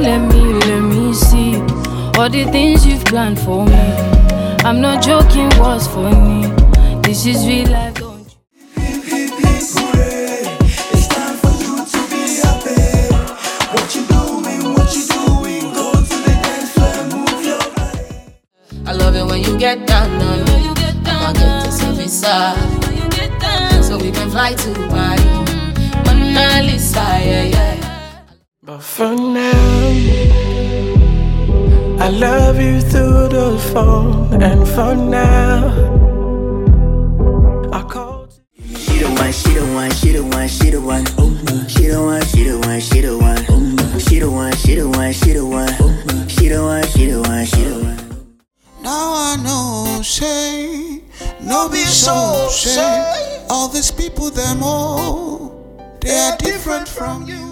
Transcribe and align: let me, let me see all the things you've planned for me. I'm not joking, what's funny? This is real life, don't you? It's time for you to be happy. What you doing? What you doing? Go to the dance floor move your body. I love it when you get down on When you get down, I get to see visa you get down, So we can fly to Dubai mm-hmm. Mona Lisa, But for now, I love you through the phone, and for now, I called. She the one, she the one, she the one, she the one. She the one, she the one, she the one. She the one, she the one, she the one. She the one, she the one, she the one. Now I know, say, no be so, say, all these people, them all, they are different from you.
let 0.00 0.20
me, 0.32 0.54
let 0.54 0.80
me 0.80 1.12
see 1.12 1.56
all 2.18 2.28
the 2.30 2.44
things 2.50 2.86
you've 2.86 3.04
planned 3.04 3.38
for 3.38 3.66
me. 3.66 3.74
I'm 4.64 4.80
not 4.80 5.02
joking, 5.02 5.50
what's 5.58 5.86
funny? 5.86 6.48
This 7.02 7.26
is 7.26 7.46
real 7.46 7.68
life, 7.68 7.94
don't 7.94 8.18
you? 8.18 8.38
It's 10.92 11.06
time 11.08 11.36
for 11.36 11.52
you 11.62 11.84
to 11.84 12.00
be 12.10 12.22
happy. 12.40 12.80
What 13.72 13.94
you 13.94 14.02
doing? 14.06 14.74
What 14.74 14.90
you 14.96 15.04
doing? 15.06 15.72
Go 15.74 15.92
to 15.92 16.16
the 16.26 16.34
dance 16.44 16.70
floor 16.72 17.00
move 17.12 17.44
your 17.44 17.64
body. 17.74 18.86
I 18.86 18.92
love 18.92 19.14
it 19.16 19.24
when 19.24 19.40
you 19.42 19.58
get 19.58 19.86
down 19.86 20.10
on 20.22 20.44
When 20.46 20.62
you 20.64 20.74
get 20.74 21.02
down, 21.04 21.22
I 21.24 21.32
get 21.32 21.64
to 21.64 21.72
see 21.72 21.92
visa 21.92 22.54
you 22.96 23.08
get 23.10 23.40
down, 23.40 23.82
So 23.82 23.98
we 23.98 24.10
can 24.10 24.30
fly 24.30 24.52
to 24.54 24.68
Dubai 24.70 25.16
mm-hmm. 25.16 26.04
Mona 26.06 26.62
Lisa, 26.62 26.99
But 28.70 28.82
for 28.84 29.16
now, 29.16 29.50
I 31.98 32.08
love 32.08 32.60
you 32.60 32.80
through 32.80 33.26
the 33.26 33.58
phone, 33.72 34.40
and 34.40 34.60
for 34.68 34.94
now, 34.94 35.74
I 37.72 37.82
called. 37.82 38.32
She 38.76 38.98
the 39.00 39.10
one, 39.10 39.32
she 39.32 39.54
the 39.54 39.66
one, 39.74 39.90
she 39.90 40.12
the 40.12 40.22
one, 40.22 40.46
she 40.46 40.70
the 40.70 40.80
one. 40.80 41.04
She 41.66 41.88
the 41.88 42.00
one, 42.00 42.22
she 42.26 42.44
the 42.44 42.58
one, 42.60 42.80
she 42.80 43.00
the 43.00 43.18
one. 43.18 43.98
She 43.98 44.20
the 44.20 44.30
one, 44.30 44.52
she 44.52 44.76
the 44.76 44.88
one, 44.88 45.12
she 45.14 45.32
the 45.32 45.44
one. 45.44 46.28
She 46.28 46.48
the 46.48 46.62
one, 46.62 46.86
she 46.86 47.06
the 47.06 47.20
one, 47.22 47.44
she 47.46 47.64
the 47.64 47.74
one. 47.74 48.36
Now 48.84 49.14
I 49.32 49.36
know, 49.42 50.00
say, 50.02 51.02
no 51.42 51.68
be 51.68 51.78
so, 51.78 52.46
say, 52.52 53.44
all 53.50 53.66
these 53.66 53.90
people, 53.90 54.30
them 54.30 54.62
all, 54.62 55.98
they 56.00 56.16
are 56.16 56.36
different 56.36 56.86
from 56.86 57.26
you. 57.26 57.49